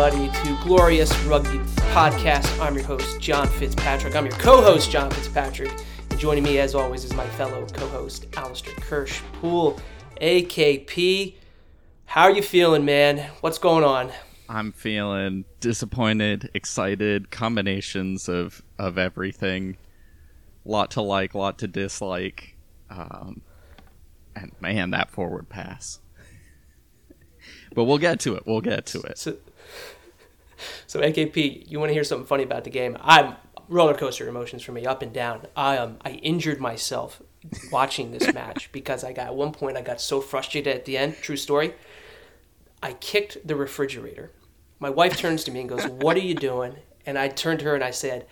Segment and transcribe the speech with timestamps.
[0.00, 1.58] everybody, to Glorious Rugby
[1.92, 2.58] Podcast.
[2.58, 4.16] I'm your host, John Fitzpatrick.
[4.16, 5.70] I'm your co host, John Fitzpatrick.
[6.08, 9.78] And joining me, as always, is my fellow co host, Alistair Kirsch Poole,
[10.22, 11.34] AKP.
[12.06, 13.30] How are you feeling, man?
[13.42, 14.10] What's going on?
[14.48, 19.76] I'm feeling disappointed, excited, combinations of, of everything.
[20.64, 22.56] Lot to like, lot to dislike.
[22.88, 23.42] Um,
[24.34, 26.00] and man, that forward pass.
[27.74, 28.44] but we'll get to it.
[28.46, 29.18] We'll get to it.
[29.18, 29.36] So,
[30.86, 32.96] so AKP, you want to hear something funny about the game?
[33.00, 33.36] I'm
[33.70, 35.46] roller coaster emotions for me, up and down.
[35.56, 37.22] I um I injured myself
[37.72, 40.98] watching this match because I got at one point I got so frustrated at the
[40.98, 41.16] end.
[41.22, 41.74] True story.
[42.82, 44.32] I kicked the refrigerator.
[44.78, 47.66] My wife turns to me and goes, "What are you doing?" And I turned to
[47.66, 48.26] her and I said,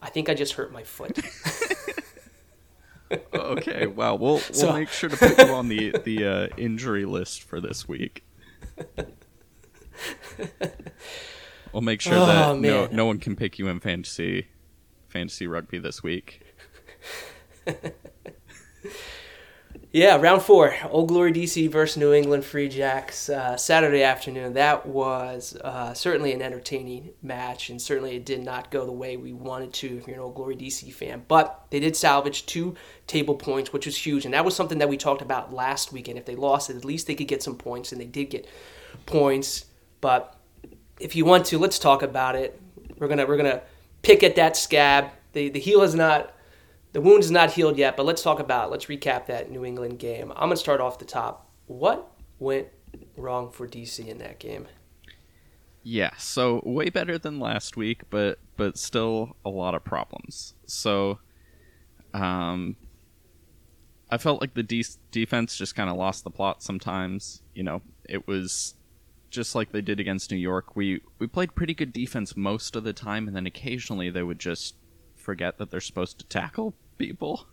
[0.00, 1.18] "I think I just hurt my foot."
[3.34, 4.14] okay, wow.
[4.14, 7.60] We'll we'll so, make sure to put you on the the uh, injury list for
[7.60, 8.24] this week.
[11.74, 14.46] we'll make sure oh, that no no one can pick you in fantasy
[15.08, 16.40] fantasy rugby this week.
[19.94, 24.54] Yeah, round four, Old Glory DC versus New England Free Jacks, uh, Saturday afternoon.
[24.54, 29.16] That was uh, certainly an entertaining match, and certainly it did not go the way
[29.16, 31.22] we wanted to if you're an Old Glory DC fan.
[31.28, 32.74] But they did salvage two
[33.06, 36.18] table points, which was huge, and that was something that we talked about last weekend.
[36.18, 38.48] If they lost it, at least they could get some points, and they did get
[39.06, 39.66] points.
[40.00, 40.33] But
[41.00, 42.60] if you want to, let's talk about it.
[42.98, 43.62] We're gonna we're gonna
[44.02, 45.10] pick at that scab.
[45.32, 46.34] The the heel has not
[46.94, 49.98] the wound is not healed yet, but let's talk about, let's recap that New England
[49.98, 50.32] game.
[50.36, 51.50] I'm to start off the top.
[51.66, 52.68] What went
[53.16, 54.68] wrong for DC in that game?
[55.82, 60.54] Yeah, so way better than last week, but but still a lot of problems.
[60.66, 61.18] So,
[62.14, 62.76] um,
[64.08, 67.42] I felt like the de- defense just kind of lost the plot sometimes.
[67.54, 68.76] You know, it was
[69.34, 70.76] just like they did against New York.
[70.76, 74.38] We we played pretty good defense most of the time, and then occasionally they would
[74.38, 74.76] just
[75.16, 77.46] forget that they're supposed to tackle people.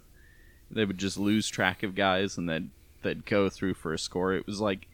[0.70, 2.72] They would just lose track of guys and then
[3.02, 4.34] they'd go through for a score.
[4.34, 4.88] It was like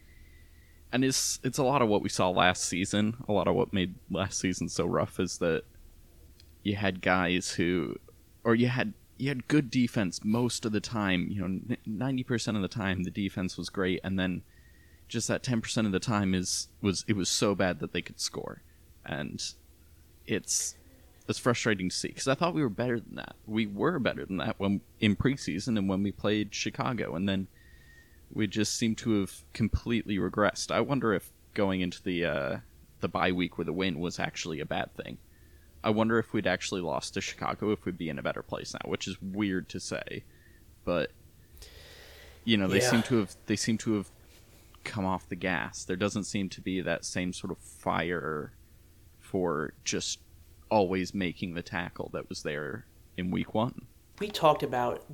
[0.91, 3.17] and it's it's a lot of what we saw last season.
[3.27, 5.63] A lot of what made last season so rough is that
[6.63, 7.97] you had guys who
[8.43, 11.27] or you had you had good defense most of the time.
[11.29, 14.43] You know, ninety percent of the time the defense was great, and then
[15.07, 18.01] just that ten percent of the time is was it was so bad that they
[18.01, 18.61] could score,
[19.05, 19.43] and
[20.25, 20.75] it's
[21.27, 23.35] it's frustrating to see because I thought we were better than that.
[23.45, 27.47] We were better than that when in preseason and when we played Chicago, and then
[28.31, 30.71] we just seem to have completely regressed.
[30.71, 32.57] I wonder if going into the uh,
[32.99, 35.17] the bye week with a win was actually a bad thing.
[35.83, 38.73] I wonder if we'd actually lost to Chicago if we'd be in a better place
[38.73, 40.23] now, which is weird to say,
[40.83, 41.11] but
[42.43, 42.89] you know they yeah.
[42.89, 44.09] seem to have they seem to have
[44.87, 45.83] come off the gas.
[45.83, 48.53] There doesn't seem to be that same sort of fire
[49.19, 50.19] for just
[50.69, 52.85] always making the tackle that was there
[53.17, 53.85] in week one.
[54.19, 55.05] We talked about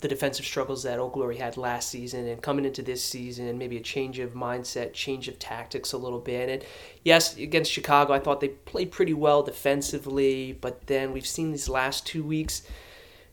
[0.00, 3.76] the defensive struggles that Old Glory had last season and coming into this season, maybe
[3.76, 6.48] a change of mindset, change of tactics a little bit.
[6.48, 6.64] And
[7.04, 11.68] yes, against Chicago, I thought they played pretty well defensively, but then we've seen these
[11.68, 12.62] last two weeks,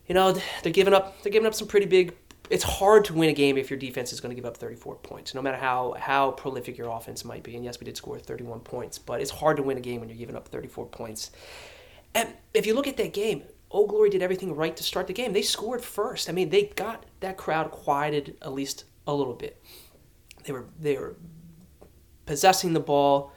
[0.06, 0.32] you know,
[0.62, 2.14] they're giving up they're giving up some pretty big
[2.50, 4.96] it's hard to win a game if your defense is going to give up 34
[4.96, 7.56] points, no matter how, how prolific your offense might be.
[7.56, 10.08] And yes, we did score 31 points, but it's hard to win a game when
[10.08, 11.30] you're giving up 34 points.
[12.14, 15.12] And if you look at that game, Old Glory did everything right to start the
[15.12, 15.32] game.
[15.32, 16.28] They scored first.
[16.28, 19.62] I mean, they got that crowd quieted at least a little bit.
[20.44, 21.16] They were they were
[22.24, 23.32] possessing the ball.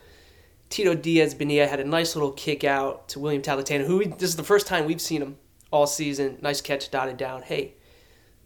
[0.70, 4.38] Tito Diaz Bonilla had a nice little kick out to William Talatena, who this is
[4.38, 5.38] the first time we've seen him
[5.70, 6.38] all season.
[6.42, 7.42] Nice catch, dotted down.
[7.42, 7.76] Hey,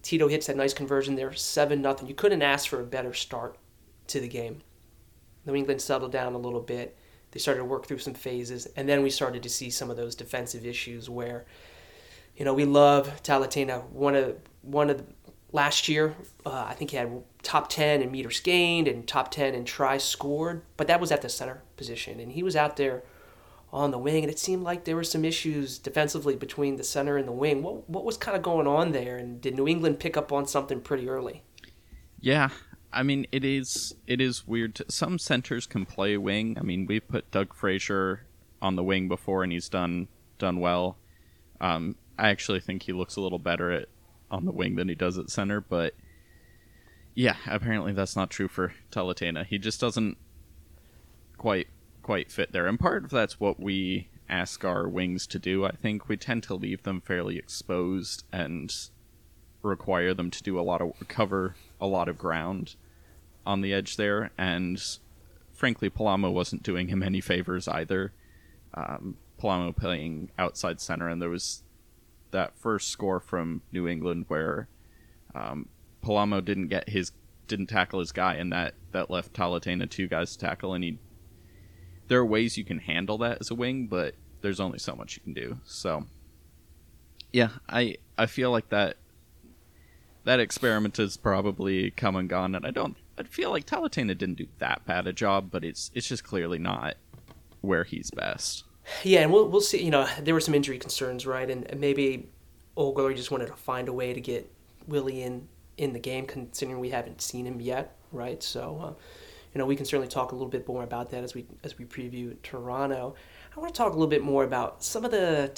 [0.05, 2.07] Tito hits that nice conversion there, 7 nothing.
[2.07, 3.57] You couldn't ask for a better start
[4.05, 4.61] to the game.
[5.47, 6.95] New England settled down a little bit.
[7.31, 9.97] They started to work through some phases, and then we started to see some of
[9.97, 11.45] those defensive issues where,
[12.37, 13.90] you know, we love Talatena.
[13.90, 15.05] One of one of the,
[15.52, 16.16] last year,
[16.46, 20.03] uh, I think he had top ten in meters gained and top ten in tries
[20.03, 23.01] scored, but that was at the center position, and he was out there
[23.75, 27.17] on the wing, and it seemed like there were some issues defensively between the center
[27.17, 27.61] and the wing.
[27.61, 30.47] What what was kind of going on there, and did New England pick up on
[30.47, 31.43] something pretty early?
[32.22, 32.49] Yeah,
[32.93, 34.81] I mean it is it is weird.
[34.89, 36.57] Some centers can play wing.
[36.57, 38.25] I mean we've put Doug Frazier
[38.61, 40.07] on the wing before, and he's done
[40.39, 40.97] done well.
[41.59, 43.89] Um, I actually think he looks a little better at
[44.31, 45.93] on the wing than he does at center, but
[47.13, 49.45] yeah, apparently that's not true for Talatena.
[49.45, 50.17] He just doesn't
[51.37, 51.67] quite
[52.05, 52.67] quite fit there.
[52.67, 55.66] And part of that's what we ask our wings to do.
[55.66, 58.72] I think we tend to leave them fairly exposed and
[59.61, 62.75] require them to do a lot of cover a lot of ground
[63.46, 64.79] on the edge there and
[65.55, 68.11] frankly, Palamo wasn't doing him any favors either.
[68.73, 71.63] Um, Palamo playing outside center, and there was
[72.31, 74.67] that first score from New England where
[75.34, 75.69] um,
[76.03, 77.11] Palamo didn't get his
[77.47, 80.99] didn't tackle his guy, and that that left Talatena two guys to tackle, and he.
[82.07, 85.16] There are ways you can handle that as a wing, but there's only so much
[85.16, 85.59] you can do.
[85.66, 86.05] So,
[87.34, 88.97] yeah, I I feel like that
[90.25, 92.97] that experiment has probably come and gone, and I don't.
[93.17, 96.59] I feel like Talatena didn't do that bad a job, but it's it's just clearly
[96.59, 96.96] not
[97.61, 98.66] where he's best.
[99.03, 99.84] Yeah, and we'll we'll see.
[99.84, 101.49] You know, there were some injury concerns, right?
[101.49, 102.29] And, and maybe
[102.75, 104.51] Old Glory just wanted to find a way to get
[104.87, 105.47] Willie in
[105.78, 108.41] in the game, considering we haven't seen him yet, right?
[108.41, 109.01] So, uh,
[109.55, 111.79] you know, we can certainly talk a little bit more about that as we as
[111.79, 113.16] we preview Toronto.
[113.55, 115.49] I want to talk a little bit more about some of the.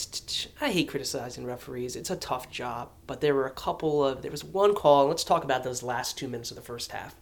[0.62, 1.96] I hate criticizing referees.
[1.96, 4.22] It's a tough job, but there were a couple of.
[4.22, 5.08] There was one call.
[5.08, 7.16] Let's talk about those last two minutes of the first half.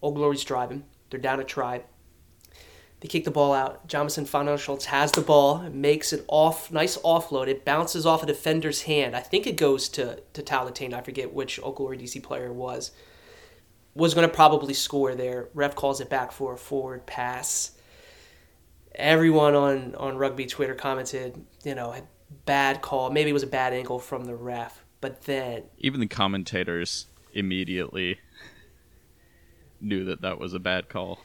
[0.00, 0.84] Old Glory's driving.
[1.10, 1.82] They're down a try.
[3.00, 3.86] They kick the ball out.
[3.86, 7.46] Jamison Fa'anana Schultz has the ball, makes it off, nice offload.
[7.46, 9.14] It bounces off a defender's hand.
[9.14, 10.94] I think it goes to to Talatane.
[10.94, 12.90] I forget which Old Glory DC player was.
[13.98, 15.48] Was going to probably score there.
[15.54, 17.72] Ref calls it back for a forward pass
[18.98, 21.94] everyone on on rugby Twitter commented, you know,
[22.44, 23.10] bad call.
[23.10, 28.18] Maybe it was a bad angle from the ref, but then even the commentators immediately
[29.80, 31.20] knew that that was a bad call.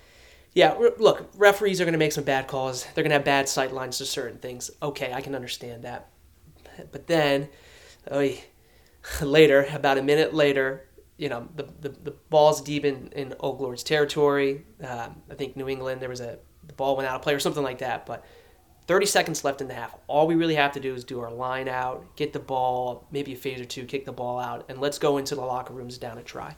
[0.54, 2.86] Yeah, look, referees are going to make some bad calls.
[2.94, 4.70] They're going to have bad sight lines to certain things.
[4.84, 6.10] Okay, I can understand that.
[6.92, 7.50] But then,
[8.12, 8.34] oh,
[9.22, 10.86] later, about a minute later,
[11.24, 14.66] you know, the, the, the ball's deep in, in Old Glory's territory.
[14.86, 16.38] Um, I think New England, there was a
[16.68, 18.06] the ball went out of play or something like that.
[18.06, 18.26] But
[18.88, 19.96] 30 seconds left in the half.
[20.08, 23.32] All we really have to do is do our line out, get the ball, maybe
[23.32, 25.98] a phase or two, kick the ball out, and let's go into the locker rooms
[25.98, 26.58] down a try.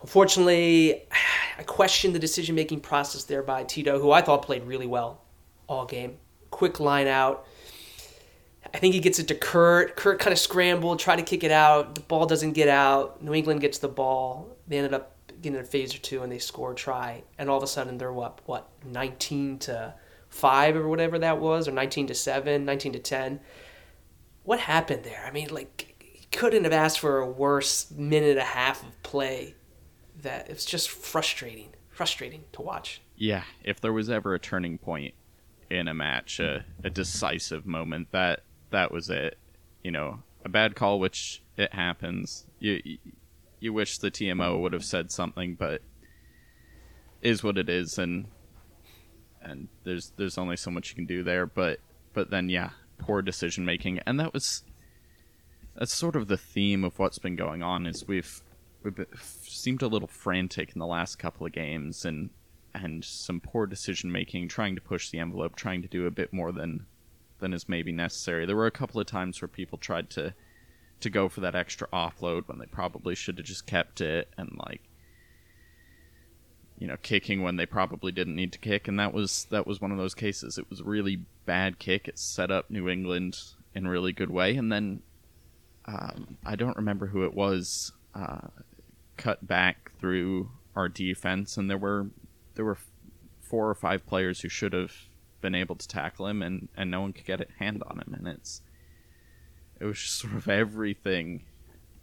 [0.00, 1.04] Unfortunately,
[1.58, 5.22] I questioned the decision making process there by Tito, who I thought played really well
[5.68, 6.16] all game.
[6.50, 7.46] Quick line out.
[8.74, 9.96] I think he gets it to Kurt.
[9.96, 11.94] Kurt kind of scrambled, tried to kick it out.
[11.94, 13.22] The ball doesn't get out.
[13.22, 14.56] New England gets the ball.
[14.66, 17.56] They ended up getting a phase or two and they score a try, and all
[17.58, 19.94] of a sudden they're what what 19 to
[20.28, 23.40] five or whatever that was, or 19 to seven, 19 to 10.
[24.44, 25.22] What happened there?
[25.26, 29.54] I mean, like couldn't have asked for a worse minute and a half of play.
[30.22, 33.02] That it's just frustrating, frustrating to watch.
[33.16, 35.14] Yeah, if there was ever a turning point
[35.68, 38.42] in a match, a, a decisive moment, that
[38.72, 39.38] that was it.
[39.82, 42.46] You know, a bad call, which it happens.
[42.58, 42.98] You
[43.60, 45.82] you wish the TMO would have said something, but
[47.22, 48.26] is what it is, and
[49.40, 51.46] and there's there's only so much you can do there.
[51.46, 51.78] But
[52.12, 54.64] but then yeah, poor decision making, and that was
[55.76, 57.86] that's sort of the theme of what's been going on.
[57.86, 58.42] Is we've
[58.82, 62.30] we've been, seemed a little frantic in the last couple of games, and
[62.74, 66.32] and some poor decision making, trying to push the envelope, trying to do a bit
[66.32, 66.86] more than
[67.42, 68.46] than is maybe necessary.
[68.46, 70.32] There were a couple of times where people tried to
[71.00, 74.56] to go for that extra offload when they probably should have just kept it and
[74.66, 74.82] like
[76.78, 78.88] you know kicking when they probably didn't need to kick.
[78.88, 80.56] And that was that was one of those cases.
[80.56, 82.08] It was a really bad kick.
[82.08, 83.38] It set up new england
[83.74, 84.56] in a really good way.
[84.56, 85.02] And then
[85.84, 88.46] um, i don't remember who it was uh,
[89.16, 91.56] cut back through our defense.
[91.56, 92.06] And there were
[92.54, 92.78] there were
[93.40, 94.92] four or five players who should have
[95.42, 98.14] been able to tackle him and and no one could get a hand on him
[98.16, 98.62] and it's
[99.78, 101.42] it was just sort of everything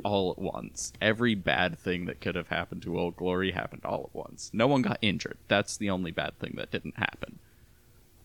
[0.03, 0.93] all at once.
[1.01, 4.49] Every bad thing that could have happened to Old Glory happened all at once.
[4.53, 5.37] No one got injured.
[5.47, 7.39] That's the only bad thing that didn't happen.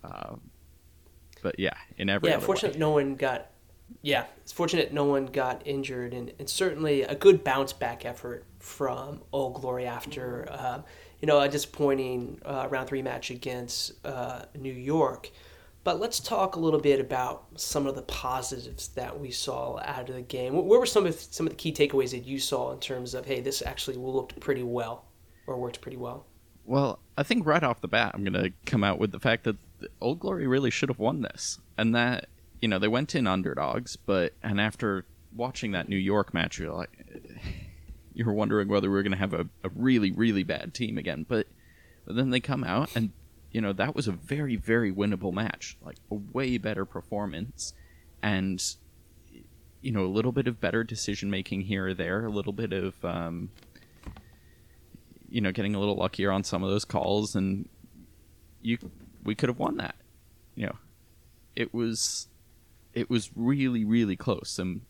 [0.03, 0.51] Um,
[1.43, 3.47] but yeah, in every yeah, fortunate no one got.
[4.03, 8.45] Yeah, it's fortunate no one got injured, and it's certainly a good bounce back effort
[8.59, 10.83] from Old Glory after uh,
[11.21, 15.31] you know a disappointing uh, round three match against uh, New York.
[15.85, 20.09] But let's talk a little bit about some of the positives that we saw out
[20.09, 20.55] of the game.
[20.55, 23.27] What were some of some of the key takeaways that you saw in terms of
[23.27, 25.05] hey, this actually looked pretty well
[25.47, 26.27] or worked pretty well?
[26.65, 29.45] Well, I think right off the bat, I'm going to come out with the fact
[29.45, 29.57] that
[30.01, 32.29] Old Glory really should have won this, and that
[32.61, 36.73] you know they went in underdogs, but and after watching that New York match, you're
[36.73, 37.07] like,
[38.15, 40.99] you were wondering whether we were going to have a, a really really bad team
[40.99, 41.47] again, but,
[42.07, 43.11] but then they come out and
[43.51, 47.73] you know that was a very very winnable match like a way better performance
[48.21, 48.77] and
[49.81, 52.73] you know a little bit of better decision making here or there a little bit
[52.73, 53.51] of um,
[55.29, 57.69] you know getting a little luckier on some of those calls and
[58.61, 58.79] you
[59.23, 59.95] we could have won that.
[60.57, 60.77] You know
[61.55, 62.29] it was
[62.95, 64.83] it was really really close and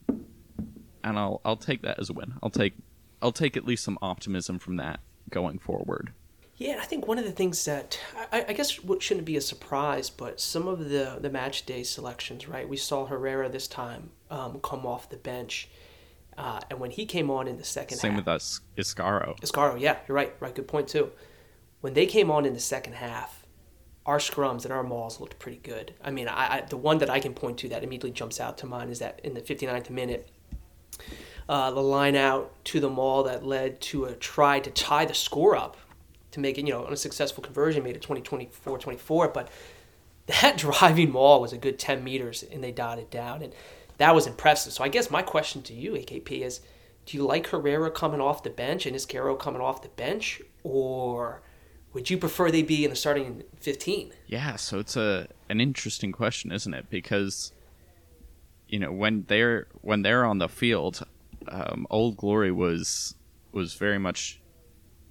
[1.02, 2.74] and I'll I'll take that as a win I'll take
[3.20, 6.12] I'll take at least some optimism from that going forward
[6.56, 7.98] Yeah, I think one of the things that
[8.32, 11.82] I, I guess what shouldn't be a surprise, but some of the the match day
[11.82, 12.68] selections, right?
[12.68, 15.68] We saw Herrera this time um, come off the bench,
[16.38, 19.38] uh, and when he came on in the second Same half, with us, Iscaro.
[19.40, 21.10] Iscaro, yeah, you're right, right, good point too.
[21.80, 23.43] When they came on in the second half,
[24.06, 25.94] our scrums and our mauls looked pretty good.
[26.02, 28.58] I mean, I, I the one that I can point to that immediately jumps out
[28.58, 30.28] to mind is that in the 59th minute,
[31.48, 35.14] uh, the line out to the maul that led to a try to tie the
[35.14, 35.76] score up
[36.32, 39.28] to make it, you know, a successful conversion, made it 20, 24, 24.
[39.28, 39.48] But
[40.26, 43.42] that driving maul was a good 10 meters and they dotted down.
[43.42, 43.52] And
[43.98, 44.72] that was impressive.
[44.72, 46.60] So I guess my question to you, AKP, is
[47.06, 50.40] do you like Herrera coming off the bench and Iscaro coming off the bench?
[50.62, 51.42] Or
[51.94, 54.12] would you prefer they be in the starting 15?
[54.26, 56.90] Yeah, so it's a an interesting question, isn't it?
[56.90, 57.52] Because
[58.68, 61.06] you know when they're when they're on the field,
[61.48, 63.14] um, Old Glory was
[63.52, 64.40] was very much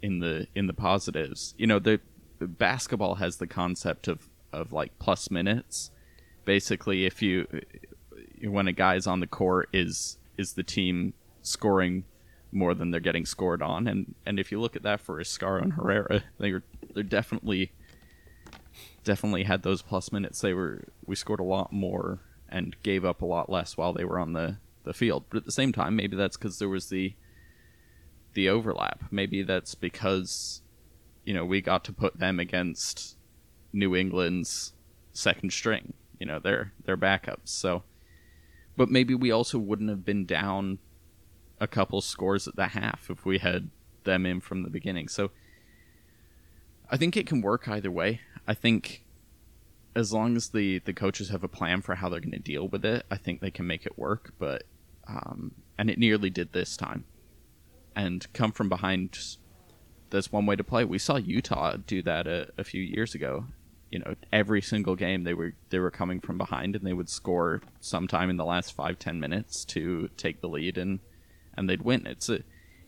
[0.01, 1.55] in the in the positives.
[1.57, 1.99] You know, the,
[2.39, 5.89] the basketball has the concept of of like plus minutes.
[6.45, 7.47] Basically, if you
[8.43, 12.03] when a guy's on the court is is the team scoring
[12.53, 15.61] more than they're getting scored on, and and if you look at that for Iscaro
[15.61, 17.71] and Herrera, they're they're definitely
[19.03, 20.41] definitely had those plus minutes.
[20.41, 22.19] They were we scored a lot more
[22.49, 25.25] and gave up a lot less while they were on the the field.
[25.29, 27.15] But at the same time, maybe that's because there was the
[28.33, 29.03] the overlap.
[29.11, 30.61] Maybe that's because
[31.25, 33.17] you know we got to put them against
[33.71, 34.73] New England's
[35.11, 35.93] second string.
[36.19, 37.49] You know their their backups.
[37.49, 37.83] So,
[38.77, 40.79] but maybe we also wouldn't have been down
[41.63, 43.69] a couple scores at the half if we had
[44.03, 45.07] them in from the beginning.
[45.07, 45.31] So.
[46.89, 48.21] I think it can work either way.
[48.47, 49.03] I think
[49.95, 52.67] as long as the the coaches have a plan for how they're going to deal
[52.67, 54.33] with it, I think they can make it work.
[54.37, 54.63] But
[55.07, 57.05] um, and it nearly did this time.
[57.95, 59.17] And come from behind.
[60.09, 60.85] That's one way to play.
[60.85, 63.45] We saw Utah do that a, a few years ago.
[63.89, 67.09] You know, every single game they were they were coming from behind and they would
[67.09, 70.99] score sometime in the last five ten minutes to take the lead and
[71.55, 72.05] and they'd win.
[72.07, 72.39] It's a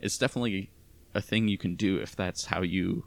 [0.02, 0.72] it's definitely
[1.14, 3.06] a thing you can do if that's how you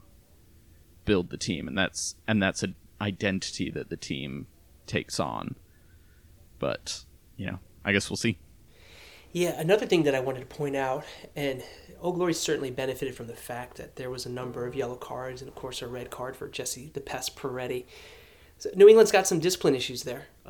[1.04, 4.46] build the team, and that's and that's an identity that the team
[4.86, 5.56] takes on.
[6.58, 7.04] But
[7.36, 8.38] you know, I guess we'll see.
[9.32, 11.04] Yeah, another thing that I wanted to point out,
[11.36, 11.62] and
[12.00, 15.42] Old Glory certainly benefited from the fact that there was a number of yellow cards
[15.42, 17.84] and, of course, a red card for Jesse the Pest Peretti.
[18.58, 20.26] So New England's got some discipline issues there.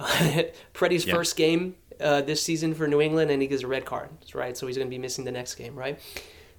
[0.75, 1.15] Peretti's yeah.
[1.15, 4.57] first game uh, this season for New England, and he gets a red card, right?
[4.57, 5.99] So he's going to be missing the next game, right?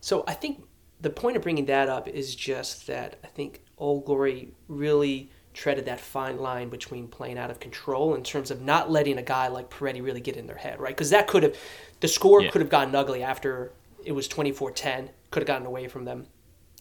[0.01, 0.63] So I think
[1.01, 5.85] the point of bringing that up is just that I think Old Glory really treaded
[5.85, 9.47] that fine line between playing out of control in terms of not letting a guy
[9.47, 10.95] like Peretti really get in their head, right?
[10.95, 11.55] Because that could have,
[11.99, 12.49] the score yeah.
[12.49, 13.71] could have gotten ugly after
[14.05, 16.27] it was 24 10, could have gotten away from them.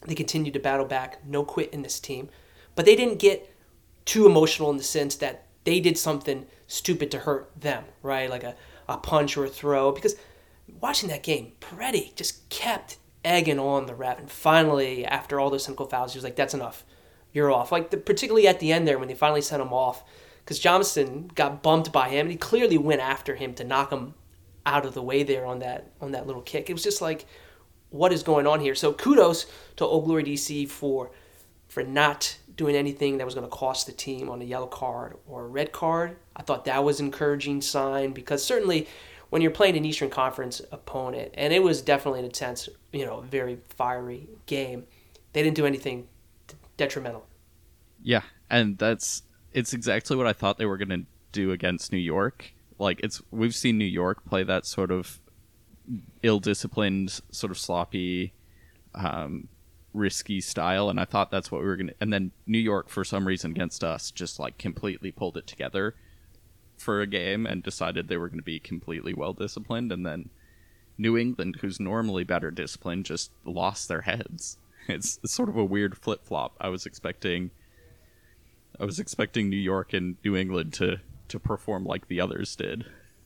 [0.05, 2.29] They continued to battle back, no quit in this team.
[2.75, 3.53] But they didn't get
[4.05, 8.27] too emotional in the sense that they did something stupid to hurt them, right?
[8.27, 8.55] Like a,
[8.87, 9.91] a punch or a throw.
[9.91, 10.15] Because
[10.81, 14.17] watching that game, Peretti just kept egging on the ref.
[14.17, 16.83] And finally, after all those cynical fouls, he was like, "That's enough.
[17.33, 20.03] You're off." Like the, particularly at the end there when they finally sent him off,
[20.39, 24.15] because Johnson got bumped by him, and he clearly went after him to knock him
[24.65, 26.67] out of the way there on that on that little kick.
[26.67, 27.27] It was just like,
[27.91, 28.73] what is going on here?
[28.73, 29.45] So kudos
[29.75, 31.11] to Old Glory DC for
[31.67, 35.15] for not doing anything that was going to cost the team on a yellow card
[35.25, 36.17] or a red card.
[36.35, 38.85] I thought that was an encouraging sign because certainly
[39.29, 43.21] when you're playing an Eastern Conference opponent, and it was definitely an intense, you know,
[43.21, 44.83] very fiery game.
[45.31, 46.09] They didn't do anything
[46.75, 47.25] detrimental.
[48.03, 49.23] Yeah, and that's
[49.53, 52.51] it's exactly what I thought they were going to do against New York.
[52.77, 55.21] Like it's we've seen New York play that sort of
[56.23, 58.33] ill-disciplined, sort of sloppy,
[58.95, 59.47] um,
[59.93, 61.93] risky style, and I thought that's what we were to.
[61.99, 65.95] And then New York, for some reason, against us, just like completely pulled it together
[66.77, 70.29] for a game and decided they were going to be completely well disciplined, and then
[70.97, 74.57] New England, who's normally better disciplined, just lost their heads.
[74.87, 76.55] It's, it's sort of a weird flip flop.
[76.59, 77.51] I was expecting,
[78.79, 82.85] I was expecting New York and New England to to perform like the others did.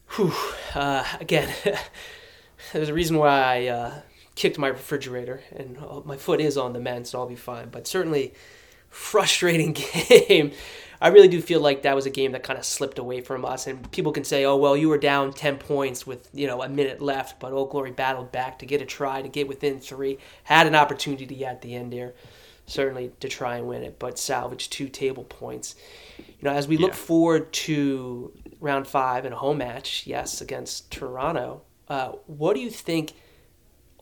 [0.10, 0.34] Whew.
[0.76, 1.50] Uh, again,
[2.74, 4.02] there's a reason why I uh,
[4.36, 7.70] kicked my refrigerator, and uh, my foot is on the mend, so I'll be fine.
[7.70, 8.34] But certainly,
[8.90, 9.74] frustrating
[10.20, 10.52] game.
[11.02, 13.44] I really do feel like that was a game that kind of slipped away from
[13.44, 13.68] us.
[13.68, 16.70] And people can say, "Oh, well, you were down ten points with you know a
[16.70, 20.18] minute left," but Old Glory battled back to get a try to get within three.
[20.44, 22.14] Had an opportunity at the end there,
[22.66, 25.76] certainly to try and win it, but salvaged two table points.
[26.18, 26.86] You know, as we yeah.
[26.86, 31.64] look forward to round five and a home match, yes, against Toronto.
[31.90, 33.12] Uh, what do you think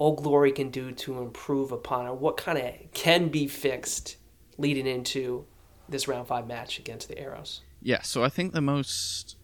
[0.01, 2.15] Old Glory can do to improve upon it?
[2.15, 4.17] What kind of can be fixed
[4.57, 5.45] leading into
[5.87, 7.61] this round five match against the Arrows?
[7.83, 9.35] Yeah, so I think the most,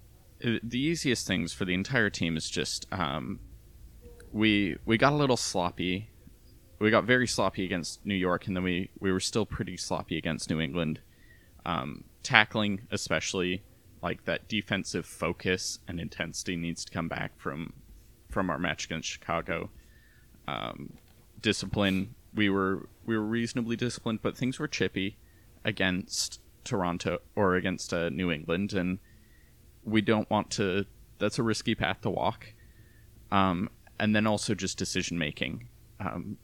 [0.43, 3.39] uh, the easiest things for the entire team is just um,
[4.33, 6.09] we we got a little sloppy.
[6.79, 10.17] We got very sloppy against New York, and then we we were still pretty sloppy
[10.17, 11.01] against New England.
[11.67, 13.61] Um, tackling, especially
[14.01, 17.73] like that defensive focus and intensity, needs to come back from
[18.27, 19.69] from our match against Chicago.
[20.47, 20.93] Um,
[21.41, 25.17] discipline, we were we were reasonably disciplined, but things were chippy
[25.63, 28.99] against Toronto or against uh, New England, and
[29.83, 30.85] we don't want to.
[31.19, 32.53] That's a risky path to walk.
[33.31, 35.67] Um, and then also just decision making,
[35.99, 36.37] um,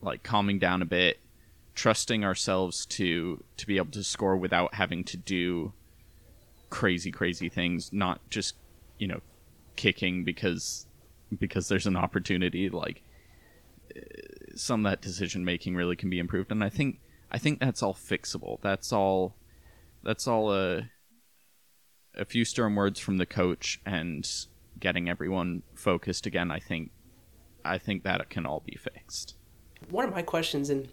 [0.00, 1.18] like calming down a bit,
[1.74, 5.72] trusting ourselves to to be able to score without having to do
[6.70, 8.56] crazy crazy things, not just
[8.98, 9.20] you know
[9.76, 10.86] kicking because
[11.38, 12.70] because there's an opportunity.
[12.70, 13.02] Like
[14.54, 17.82] some of that decision making really can be improved, and I think I think that's
[17.82, 18.60] all fixable.
[18.62, 19.36] That's all
[20.02, 20.90] that's all a
[22.16, 24.28] a few stern words from the coach and
[24.78, 26.50] getting everyone focused again.
[26.50, 26.90] I think
[27.64, 29.36] I think that can all be fixed.
[29.90, 30.88] One of my questions, and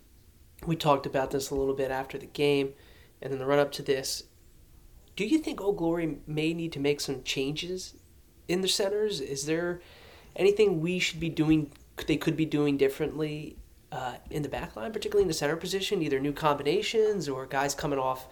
[0.65, 2.73] we talked about this a little bit after the game,
[3.21, 4.23] and in the run up to this.
[5.15, 7.95] Do you think Old Glory may need to make some changes
[8.47, 9.19] in the centers?
[9.19, 9.81] Is there
[10.35, 11.71] anything we should be doing?
[12.05, 13.57] They could be doing differently
[13.91, 17.75] uh, in the back line, particularly in the center position, either new combinations or guys
[17.75, 18.27] coming off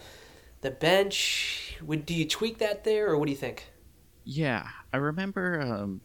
[0.61, 1.77] the bench.
[1.81, 3.67] Would do you tweak that there, or what do you think?
[4.23, 6.01] Yeah, I remember um,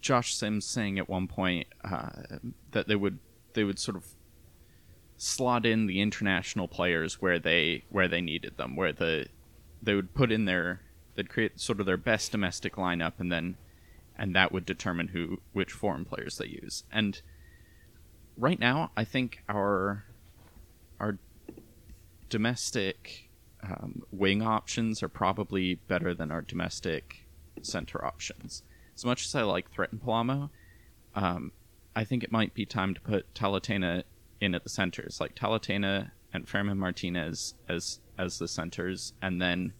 [0.00, 2.08] Josh Sims saying at one point uh,
[2.70, 3.18] that they would
[3.52, 4.06] they would sort of
[5.16, 9.26] slot in the international players where they where they needed them, where the
[9.82, 10.80] they would put in their
[11.14, 13.56] they'd create sort of their best domestic lineup, and then
[14.20, 16.84] and that would determine who which foreign players they use.
[16.92, 17.20] And
[18.36, 20.04] right now, I think our
[21.00, 21.18] our
[22.28, 23.30] domestic
[23.62, 27.26] um, wing options are probably better than our domestic
[27.62, 28.62] center options.
[28.94, 30.50] As much as I like Threat and Palamo,
[31.14, 31.52] um,
[31.96, 34.04] I think it might be time to put Talatena
[34.38, 39.72] in at the centers, like Talatena and Fairman Martinez as as the centers, and then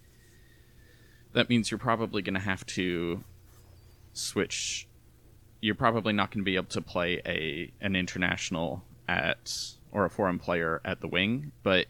[1.35, 3.23] that means you're probably going to have to
[4.13, 4.89] switch.
[5.61, 9.55] You're probably not going to be able to play a an international at
[9.93, 11.87] or a foreign player at the wing, but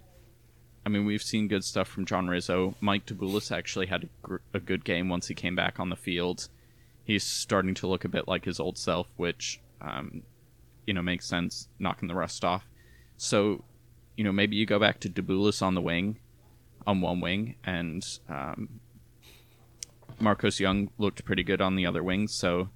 [0.84, 2.74] I mean, we've seen good stuff from John Rizzo.
[2.80, 5.96] Mike Deboulis actually had a, gr- a, good game once he came back on the
[5.96, 6.48] field.
[7.04, 10.22] He's starting to look a bit like his old self, which, um,
[10.86, 12.64] you know, makes sense, knocking the rust off.
[13.18, 13.62] So,
[14.16, 16.18] you know, maybe you go back to Deboulis on the wing,
[16.86, 18.80] on one wing, and um,
[20.20, 22.28] Marcos Young looked pretty good on the other wing.
[22.28, 22.68] So,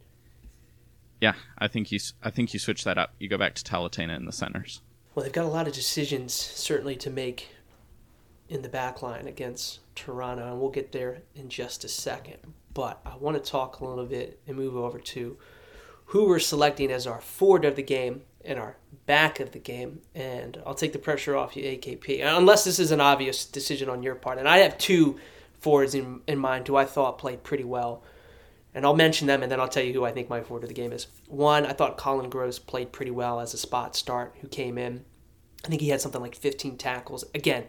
[1.20, 3.14] yeah, I think you, I think you switch that up.
[3.18, 4.80] You go back to Talatena in the centers.
[5.14, 7.50] Well, they've got a lot of decisions certainly to make
[8.48, 12.38] in the back line against Toronto, and we'll get there in just a second.
[12.72, 15.38] But I want to talk a little bit and move over to
[16.06, 18.76] who we're selecting as our forward of the game and our
[19.06, 20.00] back of the game.
[20.14, 24.02] And I'll take the pressure off you, AKP, unless this is an obvious decision on
[24.02, 24.38] your part.
[24.38, 25.18] And I have two
[25.64, 28.04] forwards in, in mind who I thought played pretty well.
[28.74, 30.68] And I'll mention them and then I'll tell you who I think my forward of
[30.68, 31.06] the game is.
[31.26, 35.04] One, I thought Colin Gross played pretty well as a spot start who came in.
[35.64, 37.24] I think he had something like 15 tackles.
[37.34, 37.64] Again,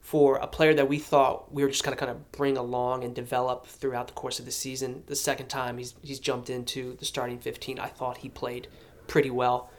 [0.00, 3.02] for a player that we thought we were just going to kind of bring along
[3.02, 5.02] and develop throughout the course of the season.
[5.06, 8.68] The second time he's he's jumped into the starting 15, I thought he played
[9.06, 9.70] pretty well.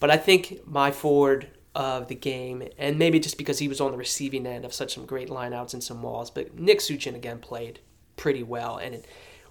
[0.00, 3.90] But I think my forward of the game, and maybe just because he was on
[3.92, 7.38] the receiving end of such some great lineouts and some mauls, but Nick Suchin again
[7.38, 7.80] played
[8.16, 8.78] pretty well.
[8.78, 9.04] And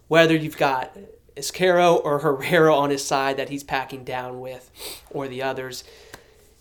[0.08, 0.98] whether you've got
[1.38, 4.72] Iscaro or Herrera on his side that he's packing down with,
[5.12, 5.84] or the others,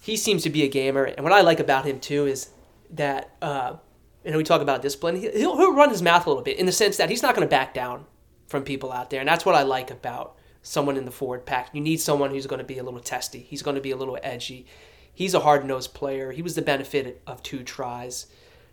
[0.03, 1.05] he seems to be a gamer.
[1.05, 2.51] And what I like about him too is
[2.91, 3.77] that uh,
[4.23, 5.17] and we talk about discipline.
[5.17, 7.47] He'll, he'll run his mouth a little bit in the sense that he's not going
[7.47, 8.05] to back down
[8.49, 11.71] from people out there, and that's what I like about someone in the forward pack.
[11.73, 13.41] You need someone who's going to be a little testy.
[13.41, 14.67] He's going to be a little edgy.
[15.15, 16.33] He's a hard nosed player.
[16.33, 18.27] He was the benefit of two tries.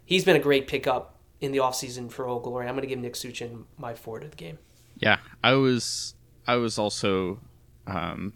[0.06, 2.68] He's been a great pickup in the offseason for Old Glory.
[2.68, 4.58] I'm going to give Nick Suchin my forward of the game.
[4.98, 6.16] Yeah, I was
[6.48, 7.40] I was also
[7.88, 8.34] um,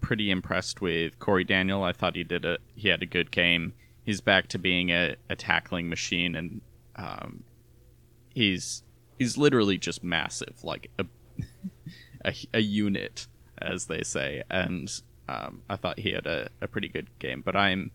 [0.00, 1.82] pretty impressed with Corey Daniel.
[1.82, 3.74] I thought he did a he had a good game
[4.06, 6.62] he's back to being a, a tackling machine, and
[6.94, 7.42] um,
[8.32, 8.82] he's
[9.18, 11.04] he's literally just massive, like a
[12.24, 13.26] a, a unit,
[13.58, 14.42] as they say.
[14.48, 14.90] And
[15.28, 17.42] um, I thought he had a, a pretty good game.
[17.44, 17.90] But I'm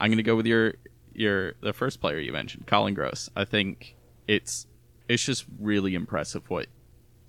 [0.00, 0.74] I'm gonna go with your
[1.12, 3.30] your the first player you mentioned, Colin Gross.
[3.36, 3.96] I think
[4.26, 4.66] it's
[5.08, 6.66] it's just really impressive what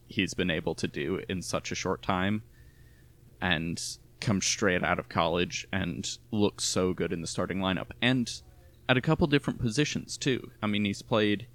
[0.07, 2.43] he's been able to do in such a short time.
[3.41, 3.81] And
[4.21, 7.89] come straight out of college and look so good in the starting lineup.
[8.01, 8.31] And
[8.87, 10.51] at a couple different positions too.
[10.61, 11.47] I mean, he's played.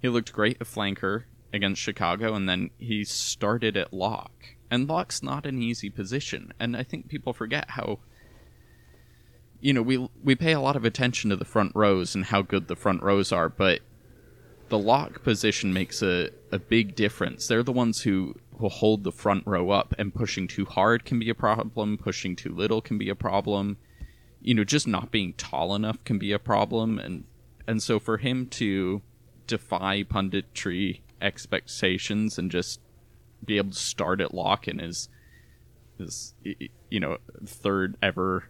[0.00, 4.53] He looked great at flanker against Chicago, and then he started at lock.
[4.70, 8.00] And lock's not an easy position, and I think people forget how.
[9.60, 12.42] You know, we we pay a lot of attention to the front rows and how
[12.42, 13.80] good the front rows are, but
[14.68, 17.46] the lock position makes a, a big difference.
[17.46, 21.18] They're the ones who will hold the front row up, and pushing too hard can
[21.18, 21.96] be a problem.
[21.96, 23.76] Pushing too little can be a problem.
[24.40, 27.24] You know, just not being tall enough can be a problem, and
[27.66, 29.02] and so for him to
[29.46, 32.80] defy punditry expectations and just
[33.44, 35.08] be able to start at lock in his
[35.98, 36.34] his
[36.90, 38.44] you know third ever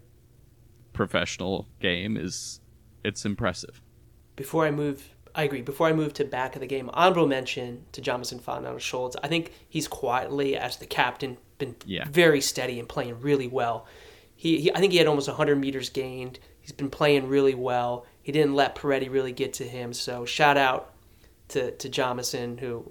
[0.92, 2.61] professional game is
[3.04, 3.83] it's impressive.
[4.37, 5.62] Before I move I agree.
[5.62, 9.16] Before I move to back of the game, honorable mention to Jamison Fa'anana Schultz.
[9.22, 12.04] I think he's quietly, as the captain, been yeah.
[12.09, 13.87] very steady and playing really well.
[14.37, 16.38] He, he, I think he had almost 100 meters gained.
[16.61, 18.07] He's been playing really well.
[18.22, 19.92] He didn't let Peretti really get to him.
[19.92, 20.92] So shout out
[21.48, 22.90] to to Jamison, who,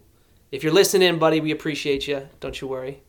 [0.53, 2.29] if you're listening, buddy, we appreciate you.
[2.39, 3.03] Don't you worry.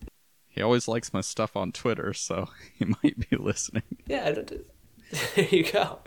[0.48, 3.83] He always likes my stuff on Twitter, so he might be listening.
[4.07, 4.30] Yeah,
[5.35, 6.00] there you go.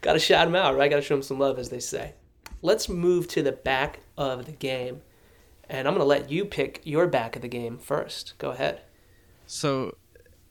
[0.00, 0.90] Got to shout him out, right?
[0.90, 2.14] Got to show him some love, as they say
[2.62, 5.02] let's move to the back of the game.
[5.68, 8.34] And I'm going to let you pick your back of the game first.
[8.38, 8.82] Go ahead.
[9.46, 9.96] So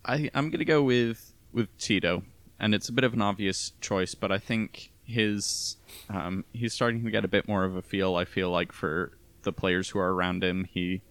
[0.05, 2.23] I, I'm going to go with, with Tito.
[2.59, 5.77] And it's a bit of an obvious choice, but I think his
[6.09, 8.15] um, he's starting to get a bit more of a feel.
[8.15, 11.01] I feel like for the players who are around him, he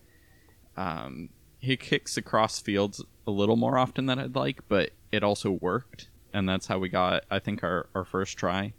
[0.76, 5.50] um, he kicks across fields a little more often than I'd like, but it also
[5.50, 7.24] worked, and that's how we got.
[7.30, 8.74] I think our, our first try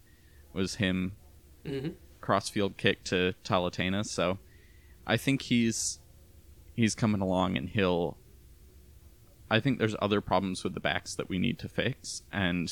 [0.53, 1.13] was him
[1.65, 1.89] mm-hmm
[2.21, 4.05] crossfield kick to Talatena.
[4.05, 4.37] So
[5.05, 5.99] I think he's
[6.75, 8.17] he's coming along and he'll
[9.49, 12.71] I think there's other problems with the backs that we need to fix and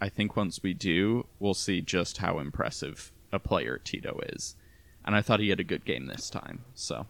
[0.00, 4.54] I think once we do, we'll see just how impressive a player Tito is.
[5.04, 6.64] And I thought he had a good game this time.
[6.74, 7.06] So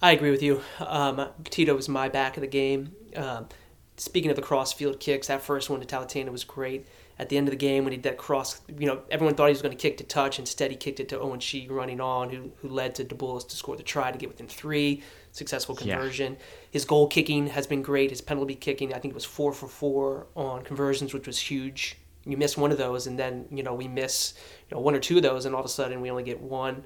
[0.00, 0.62] I agree with you.
[0.78, 2.92] Um, Tito was my back of the game.
[3.16, 3.48] Um,
[3.96, 6.86] speaking of the crossfield kicks, that first one to Talatena was great
[7.18, 9.46] at the end of the game when he did that cross, you know, everyone thought
[9.46, 10.38] he was going to kick to touch.
[10.38, 13.56] Instead, he kicked it to Owen Shee running on, who, who led to DeBulis to
[13.56, 15.02] score the try to get within three.
[15.32, 16.34] Successful conversion.
[16.34, 16.44] Yeah.
[16.70, 18.10] His goal kicking has been great.
[18.10, 21.96] His penalty kicking, I think it was four for four on conversions, which was huge.
[22.24, 24.34] You miss one of those, and then you know we miss
[24.68, 26.40] you know one or two of those, and all of a sudden we only get
[26.40, 26.84] one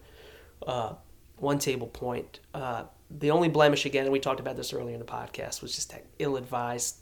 [0.67, 0.95] uh,
[1.37, 2.41] one table point.
[2.55, 5.75] Uh, the only blemish again, and we talked about this earlier in the podcast, was
[5.75, 6.97] just that ill-advised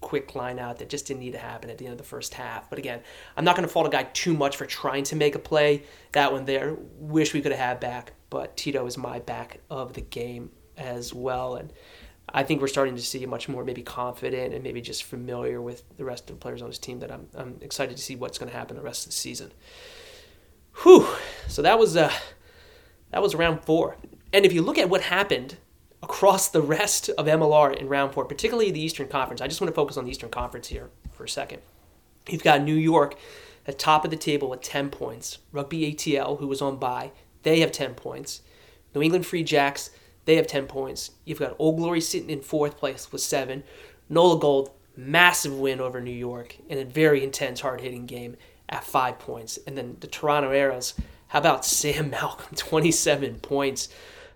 [0.00, 2.32] quick line out that just didn't need to happen at the end of the first
[2.34, 2.70] half.
[2.70, 3.02] But again,
[3.36, 5.82] I'm not going to fault a guy too much for trying to make a play.
[6.12, 9.92] That one there, wish we could have had back, but Tito is my back of
[9.92, 11.56] the game as well.
[11.56, 11.70] And
[12.32, 15.82] I think we're starting to see much more maybe confident and maybe just familiar with
[15.98, 18.38] the rest of the players on his team that I'm, I'm excited to see what's
[18.38, 19.52] going to happen the rest of the season.
[20.82, 21.06] Whew.
[21.48, 22.10] So that was uh,
[23.10, 23.96] that was round four.
[24.32, 25.56] And if you look at what happened
[26.02, 29.40] across the rest of MLR in round four, particularly the Eastern Conference.
[29.40, 31.60] I just want to focus on the Eastern Conference here for a second.
[32.28, 33.16] You've got New York
[33.66, 35.38] at top of the table with 10 points.
[35.52, 38.42] Rugby ATL, who was on bye, they have 10 points.
[38.94, 39.90] New England Free Jacks,
[40.24, 41.12] they have 10 points.
[41.24, 43.62] You've got Old Glory sitting in fourth place with seven.
[44.08, 48.36] Nola Gold, massive win over New York in a very intense, hard hitting game
[48.68, 49.58] at five points.
[49.66, 50.94] And then the Toronto Arrows,
[51.30, 53.88] how about Sam Malcolm, 27 points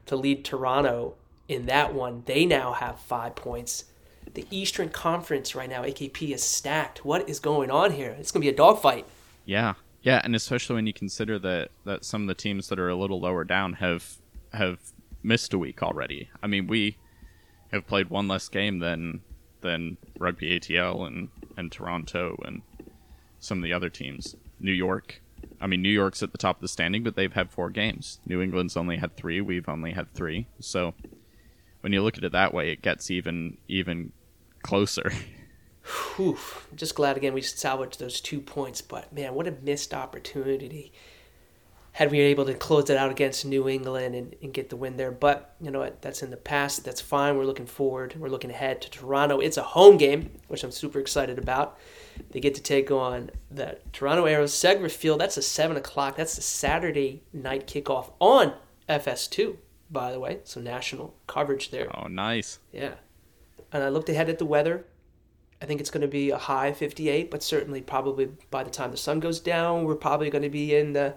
[0.07, 1.15] to lead Toronto
[1.49, 3.85] in that one, they now have five points.
[4.33, 7.05] The Eastern Conference right now, AKP is stacked.
[7.05, 8.17] What is going on here?
[8.19, 9.07] It's going to be a dogfight.
[9.45, 12.89] Yeah, yeah, and especially when you consider that that some of the teams that are
[12.89, 14.17] a little lower down have
[14.53, 14.79] have
[15.23, 16.31] missed a week already.
[16.43, 16.97] I mean, we
[17.73, 19.21] have played one less game than
[19.61, 22.63] than Rugby ATL and and Toronto and
[23.39, 24.37] some of the other teams.
[24.59, 25.21] New York.
[25.61, 28.21] I mean, New York's at the top of the standing, but they've had four games.
[28.27, 29.41] New England's only had three.
[29.41, 30.47] We've only had three.
[30.61, 30.95] So
[31.81, 34.13] when you look at it that way, it gets even even
[34.63, 35.13] closer.
[36.17, 36.39] Whew.
[36.75, 40.93] Just glad again we salvaged those two points, but man, what a missed opportunity.
[41.93, 44.77] Had we been able to close it out against New England and, and get the
[44.77, 45.13] win there.
[45.13, 46.03] But you know what?
[46.03, 46.85] That's in the past.
[46.85, 47.37] That's fine.
[47.37, 48.17] We're looking forward.
[48.19, 49.39] We're looking ahead to Toronto.
[49.39, 51.79] It's a home game, which I'm super excited about.
[52.31, 55.21] They get to take on the Toronto Arrows Segra Field.
[55.21, 56.17] That's a seven o'clock.
[56.17, 58.55] That's the Saturday night kickoff on
[58.89, 59.57] FS2
[59.91, 61.89] by the way, so national coverage there.
[61.97, 62.59] Oh, nice.
[62.73, 62.95] Yeah.
[63.73, 64.85] And I looked ahead at the weather.
[65.63, 68.91] I think it's going to be a high 58, but certainly probably by the time
[68.91, 71.15] the sun goes down, we're probably going to be in the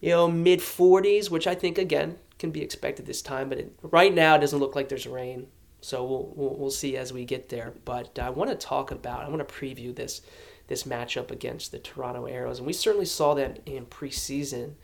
[0.00, 3.48] you know mid 40s, which I think again can be expected this time.
[3.48, 5.46] But it, right now, it doesn't look like there's rain.
[5.80, 7.74] So we'll, we'll, we'll see as we get there.
[7.84, 10.22] But I want to talk about, I want to preview this
[10.68, 14.74] this matchup against the Toronto Arrows, and we certainly saw that in preseason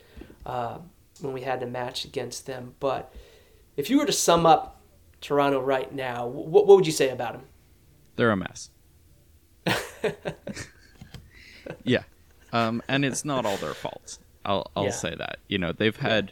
[0.43, 0.79] uh,
[1.21, 2.73] when we had a match against them.
[2.79, 3.13] But
[3.77, 4.81] if you were to sum up
[5.21, 7.43] Toronto right now, what, what would you say about them?
[8.15, 8.71] They're a mess.
[11.83, 12.03] yeah,
[12.51, 14.17] um, and it's not all their fault.
[14.43, 14.91] I'll I'll yeah.
[14.91, 15.37] say that.
[15.47, 16.31] You know, they've had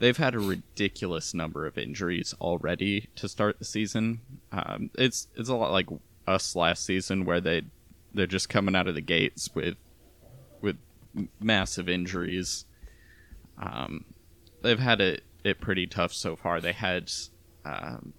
[0.00, 4.20] they've had a ridiculous number of injuries already to start the season.
[4.50, 5.86] Um, it's it's a lot like
[6.26, 7.62] us last season where they
[8.12, 9.76] they're just coming out of the gates with
[10.60, 10.76] with
[11.38, 12.64] massive injuries.
[13.58, 14.04] Um,
[14.62, 16.60] they've had it it pretty tough so far.
[16.60, 17.10] They had
[17.64, 18.12] um,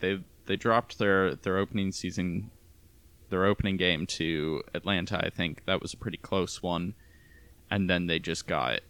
[0.00, 2.50] they they dropped their their opening season
[3.30, 5.24] their opening game to Atlanta.
[5.24, 6.94] I think that was a pretty close one,
[7.70, 8.80] and then they just got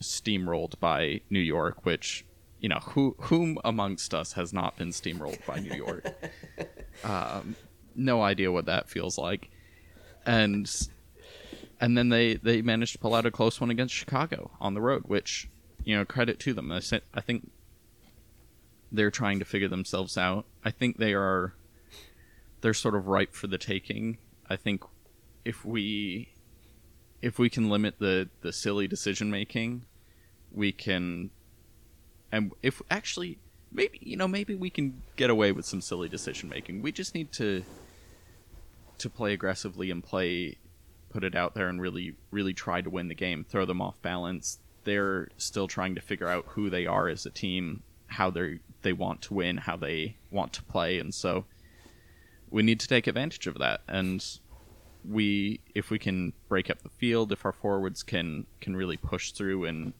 [0.00, 2.24] steamrolled by New York, which
[2.60, 6.14] you know who whom amongst us has not been steamrolled by New York.
[7.04, 7.56] um,
[7.94, 9.50] no idea what that feels like,
[10.24, 10.70] and
[11.80, 14.80] and then they they managed to pull out a close one against Chicago on the
[14.80, 15.48] road, which
[15.84, 16.72] you know credit to them.
[16.72, 17.50] I, said, I think
[18.90, 20.46] they're trying to figure themselves out.
[20.64, 21.54] I think they are
[22.60, 24.18] they're sort of ripe for the taking.
[24.48, 24.82] I think
[25.44, 26.30] if we
[27.22, 29.84] if we can limit the the silly decision making,
[30.52, 31.30] we can
[32.32, 33.38] and if actually
[33.72, 36.82] maybe you know maybe we can get away with some silly decision making.
[36.82, 37.64] We just need to
[38.98, 40.56] to play aggressively and play
[41.10, 44.00] put it out there and really really try to win the game, throw them off
[44.02, 44.58] balance.
[44.84, 48.92] They're still trying to figure out who they are as a team, how they they
[48.92, 51.44] want to win, how they want to play, and so
[52.50, 53.80] we need to take advantage of that.
[53.88, 54.24] And
[55.08, 59.32] we if we can break up the field, if our forwards can can really push
[59.32, 59.92] through and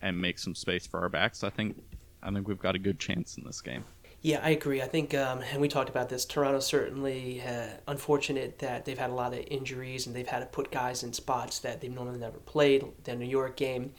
[0.00, 1.76] and make some space for our backs, I think
[2.22, 3.84] I think we've got a good chance in this game.
[4.22, 4.80] Yeah, I agree.
[4.80, 6.24] I think, um, and we talked about this.
[6.24, 10.46] Toronto certainly uh, unfortunate that they've had a lot of injuries and they've had to
[10.46, 12.84] put guys in spots that they've normally never played.
[13.02, 13.94] The New York game,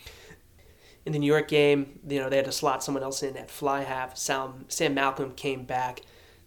[1.06, 3.52] in the New York game, you know they had to slot someone else in at
[3.52, 4.18] fly half.
[4.18, 6.02] Sam Sam Malcolm came back.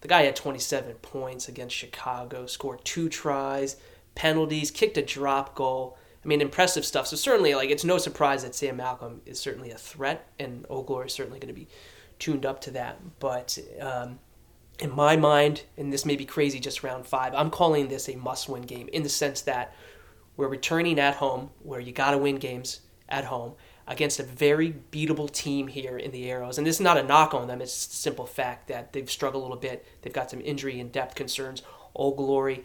[0.06, 3.74] The guy had 27 points against Chicago, scored two tries,
[4.14, 5.98] penalties, kicked a drop goal.
[6.24, 7.08] I mean, impressive stuff.
[7.08, 10.86] So certainly, like, it's no surprise that Sam Malcolm is certainly a threat, and Old
[10.86, 11.66] Glory is certainly going to be
[12.20, 13.18] tuned up to that.
[13.18, 14.20] But um,
[14.78, 18.14] in my mind, and this may be crazy just round five, I'm calling this a
[18.14, 19.74] must win game in the sense that
[20.36, 23.54] we're returning at home, where you got to win games at home
[23.86, 26.58] against a very beatable team here in the Arrows.
[26.58, 29.42] And this is not a knock on them, it's a simple fact that they've struggled
[29.42, 29.86] a little bit.
[30.02, 31.62] They've got some injury and depth concerns.
[31.94, 32.64] Old Glory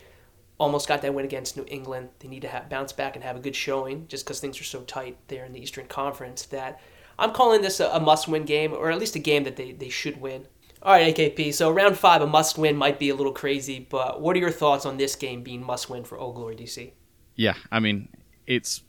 [0.59, 2.09] almost got that win against New England.
[2.19, 4.65] They need to have, bounce back and have a good showing just because things are
[4.65, 6.79] so tight there in the Eastern Conference that
[7.17, 9.71] I'm calling this a, a must win game, or at least a game that they,
[9.71, 10.47] they should win.
[10.83, 11.53] All right, AKP.
[11.53, 14.51] So round five, a must win might be a little crazy, but what are your
[14.51, 16.91] thoughts on this game being must win for Old Glory DC?
[17.35, 18.09] Yeah, I mean,
[18.47, 18.81] it's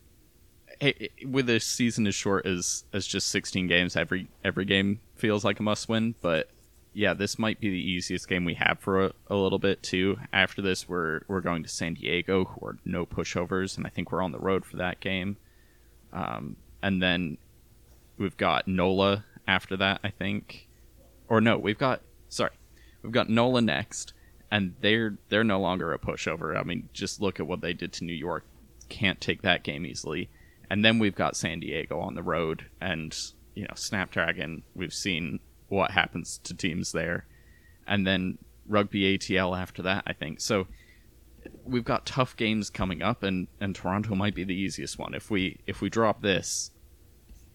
[0.83, 5.45] it, with a season as short as as just 16 games, every every game feels
[5.45, 6.15] like a must win.
[6.21, 6.51] But
[6.93, 10.19] yeah, this might be the easiest game we have for a, a, little bit too.
[10.33, 14.13] After this, we're we're going to San Diego, who are no pushovers, and I think
[14.13, 15.37] we're on the road for that game.
[16.13, 17.39] Um, and then
[18.23, 20.69] We've got Nola after that, I think.
[21.29, 22.53] Or no, we've got sorry.
[23.03, 24.13] We've got Nola next,
[24.51, 26.57] and they're they're no longer a pushover.
[26.57, 28.45] I mean, just look at what they did to New York.
[28.89, 30.31] Can't take that game easily.
[30.73, 33.15] And then we've got San Diego on the road and
[33.55, 37.27] you know, Snapdragon, we've seen what happens to teams there.
[37.87, 40.41] And then Rugby ATL after that, I think.
[40.41, 40.69] So
[41.63, 45.13] we've got tough games coming up and, and Toronto might be the easiest one.
[45.13, 46.71] If we if we drop this,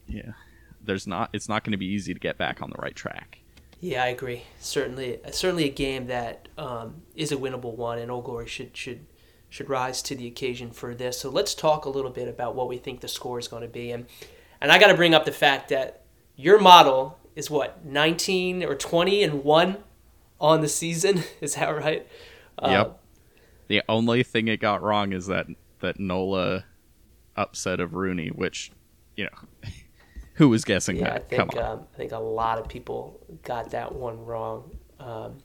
[0.05, 0.33] yeah,
[0.79, 3.39] there's not it's not going to be easy to get back on the right track.
[3.81, 4.43] Yeah, I agree.
[4.59, 9.07] Certainly, certainly a game that um, is a winnable one, and Old Glory should should
[9.49, 11.19] should rise to the occasion for this.
[11.19, 13.67] So let's talk a little bit about what we think the score is going to
[13.67, 14.05] be, and
[14.59, 16.03] and I got to bring up the fact that
[16.35, 19.77] your model is what 19 or 20 and one
[20.39, 21.23] on the season.
[21.41, 22.07] Is that right?
[22.59, 22.99] Uh, yep.
[23.67, 25.45] the only thing it got wrong is that
[25.79, 26.65] that Nola
[27.35, 28.71] upset of Rooney, which
[29.15, 29.69] you know
[30.33, 31.25] who was guessing yeah, that?
[31.31, 34.75] I think um, I think a lot of people got that one wrong.
[34.99, 35.37] Um,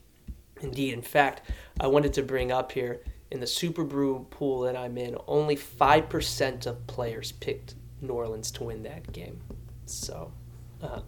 [0.62, 3.02] indeed, in fact, I wanted to bring up here
[3.33, 8.51] in the SuperBru pool that I'm in, only five percent of players picked New Orleans
[8.53, 9.40] to win that game.
[9.87, 10.33] So,
[10.83, 11.01] uh,